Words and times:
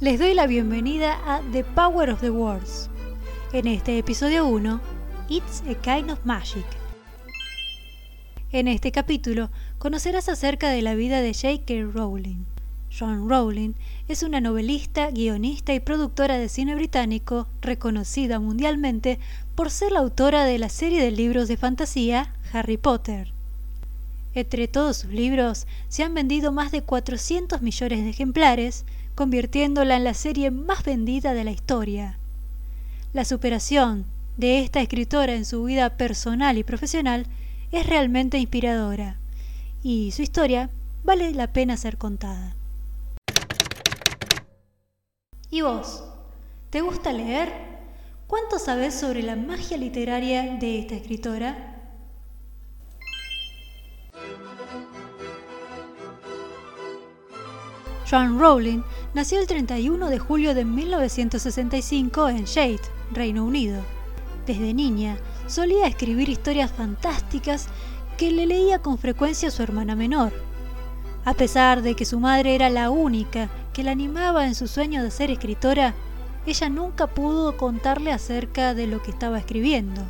Les 0.00 0.18
doy 0.18 0.34
la 0.34 0.48
bienvenida 0.48 1.20
a 1.24 1.40
The 1.52 1.62
Power 1.62 2.10
of 2.10 2.20
the 2.20 2.30
Words. 2.30 2.90
En 3.52 3.68
este 3.68 3.96
episodio 3.96 4.44
1, 4.48 4.80
It's 5.28 5.62
a 5.68 5.74
Kind 5.80 6.10
of 6.10 6.18
Magic. 6.24 6.64
En 8.50 8.66
este 8.66 8.90
capítulo 8.90 9.50
conocerás 9.78 10.28
acerca 10.28 10.70
de 10.70 10.82
la 10.82 10.96
vida 10.96 11.20
de 11.20 11.32
J.K. 11.32 11.92
Rowling. 11.92 12.44
Joan 12.90 13.28
Rowling 13.28 13.74
es 14.08 14.24
una 14.24 14.40
novelista, 14.40 15.12
guionista 15.12 15.72
y 15.74 15.80
productora 15.80 16.38
de 16.38 16.48
cine 16.48 16.74
británico 16.74 17.46
reconocida 17.60 18.40
mundialmente 18.40 19.20
por 19.54 19.70
ser 19.70 19.92
la 19.92 20.00
autora 20.00 20.44
de 20.44 20.58
la 20.58 20.70
serie 20.70 21.02
de 21.04 21.12
libros 21.12 21.46
de 21.46 21.56
fantasía 21.56 22.34
Harry 22.52 22.78
Potter. 22.78 23.33
Entre 24.34 24.66
todos 24.66 24.96
sus 24.98 25.10
libros 25.10 25.66
se 25.88 26.02
han 26.02 26.12
vendido 26.12 26.50
más 26.50 26.72
de 26.72 26.82
400 26.82 27.62
millones 27.62 28.02
de 28.02 28.10
ejemplares, 28.10 28.84
convirtiéndola 29.14 29.96
en 29.96 30.04
la 30.04 30.14
serie 30.14 30.50
más 30.50 30.82
vendida 30.82 31.34
de 31.34 31.44
la 31.44 31.52
historia. 31.52 32.18
La 33.12 33.24
superación 33.24 34.06
de 34.36 34.58
esta 34.58 34.80
escritora 34.80 35.34
en 35.34 35.44
su 35.44 35.62
vida 35.62 35.96
personal 35.96 36.58
y 36.58 36.64
profesional 36.64 37.26
es 37.70 37.86
realmente 37.86 38.38
inspiradora, 38.38 39.18
y 39.84 40.10
su 40.10 40.22
historia 40.22 40.68
vale 41.04 41.32
la 41.32 41.52
pena 41.52 41.76
ser 41.76 41.96
contada. 41.96 42.56
¿Y 45.48 45.60
vos? 45.60 46.02
¿Te 46.70 46.80
gusta 46.80 47.12
leer? 47.12 47.52
¿Cuánto 48.26 48.58
sabes 48.58 48.94
sobre 48.94 49.22
la 49.22 49.36
magia 49.36 49.76
literaria 49.76 50.56
de 50.56 50.80
esta 50.80 50.96
escritora? 50.96 51.73
Joan 58.14 58.38
Rowling 58.38 58.82
nació 59.12 59.40
el 59.40 59.48
31 59.48 60.08
de 60.08 60.20
julio 60.20 60.54
de 60.54 60.64
1965 60.64 62.28
en 62.28 62.44
Shade, 62.44 62.78
Reino 63.10 63.44
Unido. 63.44 63.82
Desde 64.46 64.72
niña 64.72 65.16
solía 65.48 65.88
escribir 65.88 66.28
historias 66.28 66.70
fantásticas 66.70 67.66
que 68.16 68.30
le 68.30 68.46
leía 68.46 68.78
con 68.78 68.98
frecuencia 68.98 69.48
a 69.48 69.50
su 69.50 69.64
hermana 69.64 69.96
menor. 69.96 70.32
A 71.24 71.34
pesar 71.34 71.82
de 71.82 71.96
que 71.96 72.04
su 72.04 72.20
madre 72.20 72.54
era 72.54 72.70
la 72.70 72.88
única 72.88 73.50
que 73.72 73.82
la 73.82 73.90
animaba 73.90 74.46
en 74.46 74.54
su 74.54 74.68
sueño 74.68 75.02
de 75.02 75.10
ser 75.10 75.32
escritora, 75.32 75.92
ella 76.46 76.68
nunca 76.68 77.08
pudo 77.08 77.56
contarle 77.56 78.12
acerca 78.12 78.74
de 78.74 78.86
lo 78.86 79.02
que 79.02 79.10
estaba 79.10 79.40
escribiendo. 79.40 80.02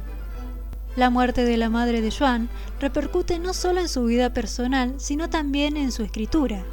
La 0.95 1.09
muerte 1.09 1.47
de 1.47 1.57
la 1.57 1.71
madre 1.71 2.03
de 2.03 2.11
Joan 2.11 2.51
repercute 2.81 3.39
no 3.39 3.55
solo 3.55 3.81
en 3.81 3.89
su 3.89 4.05
vida 4.05 4.35
personal, 4.35 4.93
sino 4.99 5.31
también 5.31 5.79
en 5.79 5.91
su 5.91 6.03
escritura 6.03 6.67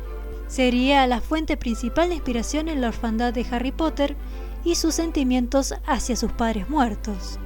sería 0.51 1.07
la 1.07 1.21
fuente 1.21 1.55
principal 1.55 2.09
de 2.09 2.15
inspiración 2.15 2.67
en 2.67 2.81
la 2.81 2.89
orfandad 2.89 3.33
de 3.33 3.45
Harry 3.51 3.71
Potter 3.71 4.17
y 4.65 4.75
sus 4.75 4.95
sentimientos 4.95 5.73
hacia 5.87 6.17
sus 6.17 6.33
padres 6.33 6.69
muertos. 6.69 7.39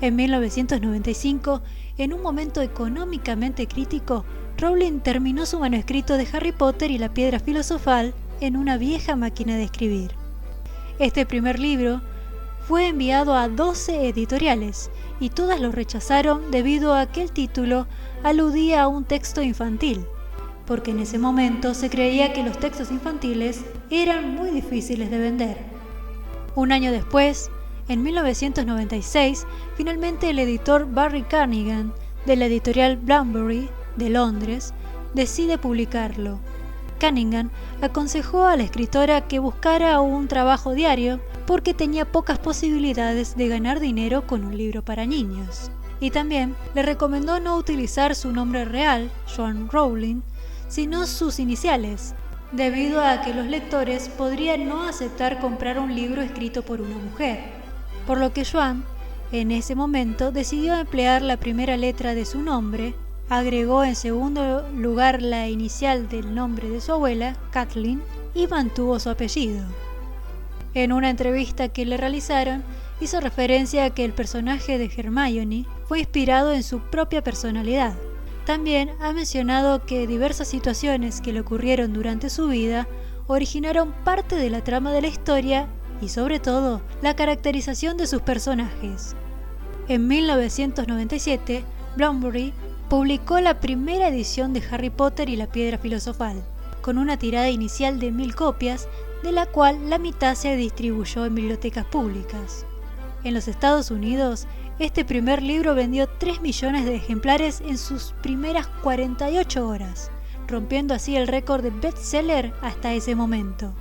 En 0.00 0.16
1995, 0.16 1.62
en 1.96 2.12
un 2.12 2.22
momento 2.22 2.60
económicamente 2.60 3.68
crítico, 3.68 4.24
Rowling 4.58 4.98
terminó 4.98 5.46
su 5.46 5.60
manuscrito 5.60 6.16
de 6.16 6.26
Harry 6.32 6.50
Potter 6.50 6.90
y 6.90 6.98
la 6.98 7.14
piedra 7.14 7.38
filosofal 7.38 8.14
en 8.40 8.56
una 8.56 8.78
vieja 8.78 9.14
máquina 9.14 9.56
de 9.56 9.62
escribir. 9.62 10.10
Este 10.98 11.26
primer 11.26 11.60
libro 11.60 12.00
fue 12.66 12.88
enviado 12.88 13.36
a 13.36 13.48
12 13.48 14.08
editoriales 14.08 14.90
y 15.20 15.30
todas 15.30 15.60
lo 15.60 15.70
rechazaron 15.70 16.50
debido 16.50 16.94
a 16.94 17.06
que 17.06 17.22
el 17.22 17.30
título 17.30 17.86
aludía 18.24 18.82
a 18.82 18.88
un 18.88 19.04
texto 19.04 19.40
infantil 19.40 20.04
porque 20.66 20.92
en 20.92 21.00
ese 21.00 21.18
momento 21.18 21.74
se 21.74 21.90
creía 21.90 22.32
que 22.32 22.42
los 22.42 22.58
textos 22.58 22.90
infantiles 22.90 23.64
eran 23.90 24.34
muy 24.34 24.50
difíciles 24.50 25.10
de 25.10 25.18
vender. 25.18 25.58
Un 26.54 26.72
año 26.72 26.92
después, 26.92 27.50
en 27.88 28.02
1996, 28.02 29.46
finalmente 29.76 30.30
el 30.30 30.38
editor 30.38 30.86
Barry 30.90 31.22
Carnigan, 31.22 31.92
de 32.26 32.36
la 32.36 32.46
editorial 32.46 32.96
Bloomsbury 32.96 33.68
de 33.96 34.10
Londres, 34.10 34.72
decide 35.12 35.58
publicarlo. 35.58 36.40
Cunningham 37.00 37.50
aconsejó 37.82 38.44
a 38.46 38.56
la 38.56 38.62
escritora 38.62 39.22
que 39.22 39.38
buscara 39.38 40.00
un 40.00 40.28
trabajo 40.28 40.72
diario 40.72 41.20
porque 41.46 41.74
tenía 41.74 42.10
pocas 42.10 42.38
posibilidades 42.38 43.36
de 43.36 43.48
ganar 43.48 43.80
dinero 43.80 44.26
con 44.26 44.44
un 44.44 44.56
libro 44.56 44.82
para 44.82 45.04
niños. 45.04 45.70
Y 46.00 46.10
también 46.10 46.54
le 46.74 46.82
recomendó 46.82 47.40
no 47.40 47.56
utilizar 47.56 48.14
su 48.14 48.32
nombre 48.32 48.64
real, 48.64 49.10
Joan 49.34 49.68
Rowling, 49.68 50.22
sino 50.68 51.06
sus 51.06 51.38
iniciales, 51.38 52.14
debido 52.52 53.04
a 53.04 53.22
que 53.22 53.34
los 53.34 53.46
lectores 53.46 54.08
podrían 54.08 54.68
no 54.68 54.82
aceptar 54.84 55.40
comprar 55.40 55.78
un 55.78 55.94
libro 55.94 56.22
escrito 56.22 56.62
por 56.62 56.80
una 56.80 56.96
mujer. 56.96 57.40
Por 58.06 58.18
lo 58.18 58.32
que 58.32 58.44
Joan, 58.44 58.84
en 59.32 59.50
ese 59.50 59.74
momento, 59.74 60.30
decidió 60.30 60.76
emplear 60.76 61.22
la 61.22 61.38
primera 61.38 61.76
letra 61.76 62.14
de 62.14 62.24
su 62.24 62.42
nombre, 62.42 62.94
agregó 63.28 63.82
en 63.84 63.96
segundo 63.96 64.68
lugar 64.70 65.22
la 65.22 65.48
inicial 65.48 66.08
del 66.08 66.34
nombre 66.34 66.68
de 66.68 66.80
su 66.80 66.92
abuela, 66.92 67.36
Kathleen, 67.50 68.02
y 68.34 68.46
mantuvo 68.46 68.98
su 69.00 69.10
apellido. 69.10 69.64
En 70.74 70.92
una 70.92 71.10
entrevista 71.10 71.68
que 71.68 71.86
le 71.86 71.96
realizaron, 71.96 72.62
hizo 73.00 73.20
referencia 73.20 73.84
a 73.84 73.90
que 73.90 74.04
el 74.04 74.12
personaje 74.12 74.78
de 74.78 74.90
Hermione 74.94 75.66
fue 75.86 76.00
inspirado 76.00 76.52
en 76.52 76.62
su 76.62 76.80
propia 76.80 77.22
personalidad. 77.22 77.94
También 78.46 78.90
ha 79.00 79.12
mencionado 79.12 79.86
que 79.86 80.06
diversas 80.06 80.48
situaciones 80.48 81.20
que 81.20 81.32
le 81.32 81.40
ocurrieron 81.40 81.92
durante 81.92 82.28
su 82.28 82.48
vida 82.48 82.86
originaron 83.26 83.92
parte 84.04 84.36
de 84.36 84.50
la 84.50 84.62
trama 84.62 84.92
de 84.92 85.00
la 85.00 85.08
historia 85.08 85.68
y 86.02 86.08
sobre 86.08 86.40
todo 86.40 86.82
la 87.00 87.16
caracterización 87.16 87.96
de 87.96 88.06
sus 88.06 88.20
personajes. 88.20 89.16
En 89.88 90.06
1997, 90.08 91.64
Bloomsbury 91.96 92.52
publicó 92.88 93.40
la 93.40 93.60
primera 93.60 94.08
edición 94.08 94.52
de 94.52 94.62
Harry 94.70 94.90
Potter 94.90 95.28
y 95.30 95.36
la 95.36 95.50
Piedra 95.50 95.78
Filosofal, 95.78 96.44
con 96.82 96.98
una 96.98 97.18
tirada 97.18 97.48
inicial 97.48 97.98
de 97.98 98.12
mil 98.12 98.34
copias, 98.34 98.88
de 99.22 99.32
la 99.32 99.46
cual 99.46 99.88
la 99.88 99.98
mitad 99.98 100.34
se 100.34 100.54
distribuyó 100.56 101.24
en 101.24 101.34
bibliotecas 101.34 101.86
públicas. 101.86 102.66
En 103.24 103.32
los 103.32 103.48
Estados 103.48 103.90
Unidos, 103.90 104.46
este 104.78 105.02
primer 105.02 105.42
libro 105.42 105.74
vendió 105.74 106.06
3 106.06 106.42
millones 106.42 106.84
de 106.84 106.96
ejemplares 106.96 107.62
en 107.62 107.78
sus 107.78 108.12
primeras 108.22 108.66
48 108.82 109.66
horas, 109.66 110.10
rompiendo 110.46 110.92
así 110.92 111.16
el 111.16 111.26
récord 111.26 111.62
de 111.62 111.70
bestseller 111.70 112.52
hasta 112.60 112.92
ese 112.92 113.14
momento. 113.14 113.72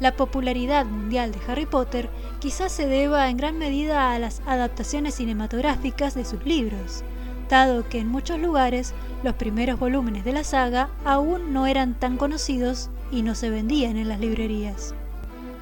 La 0.00 0.16
popularidad 0.16 0.84
mundial 0.84 1.30
de 1.30 1.38
Harry 1.46 1.64
Potter 1.64 2.10
quizás 2.40 2.72
se 2.72 2.88
deba 2.88 3.30
en 3.30 3.36
gran 3.36 3.56
medida 3.56 4.12
a 4.12 4.18
las 4.18 4.42
adaptaciones 4.46 5.14
cinematográficas 5.14 6.16
de 6.16 6.24
sus 6.24 6.44
libros, 6.44 7.04
dado 7.48 7.88
que 7.88 8.00
en 8.00 8.08
muchos 8.08 8.40
lugares 8.40 8.94
los 9.22 9.36
primeros 9.36 9.78
volúmenes 9.78 10.24
de 10.24 10.32
la 10.32 10.42
saga 10.42 10.90
aún 11.04 11.52
no 11.52 11.68
eran 11.68 11.94
tan 11.94 12.16
conocidos 12.16 12.90
y 13.12 13.22
no 13.22 13.36
se 13.36 13.48
vendían 13.48 13.96
en 13.96 14.08
las 14.08 14.18
librerías. 14.18 14.92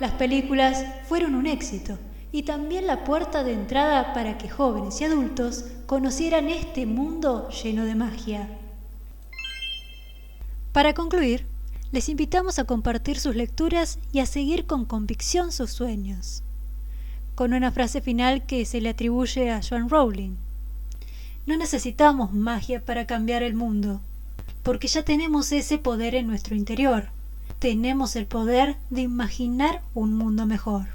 Las 0.01 0.13
películas 0.13 0.87
fueron 1.07 1.35
un 1.35 1.47
éxito 1.47 1.99
y 2.35 2.43
también 2.43 2.89
la 2.89 3.05
puerta 3.05 3.45
de 3.45 3.53
entrada 3.53 4.13
para 4.13 4.39
que 4.39 4.49
jóvenes 4.49 5.01
y 5.01 5.05
adultos 5.05 5.67
conocieran 5.87 6.49
este 6.49 6.85
mundo 6.85 7.49
lleno 7.51 7.85
de 7.85 7.95
magia. 7.95 8.49
Para 10.73 10.95
concluir, 10.95 11.47
les 11.93 12.09
invitamos 12.09 12.59
a 12.59 12.65
compartir 12.65 13.21
sus 13.21 13.37
lecturas 13.37 14.01
y 14.11 14.19
a 14.19 14.27
seguir 14.27 14.67
con 14.67 14.85
convicción 14.85 15.53
sus 15.53 15.71
sueños. 15.71 16.43
Con 17.37 17.53
una 17.53 17.71
frase 17.71 18.01
final 18.01 18.45
que 18.47 18.65
se 18.65 18.81
le 18.81 18.89
atribuye 18.89 19.53
a 19.53 19.61
Joan 19.63 19.89
Rowling. 19.89 20.35
No 21.47 21.57
necesitamos 21.57 22.33
magia 22.33 22.85
para 22.85 23.07
cambiar 23.07 23.45
el 23.45 23.55
mundo, 23.55 24.01
porque 24.65 24.89
ya 24.89 25.05
tenemos 25.05 25.53
ese 25.53 25.79
poder 25.79 26.17
en 26.17 26.27
nuestro 26.27 26.57
interior. 26.57 27.11
Tenemos 27.61 28.17
el 28.17 28.27
poder 28.27 28.77
de 28.91 29.03
imaginar 29.03 29.83
un 29.95 30.15
mundo 30.15 30.47
mejor. 30.47 30.94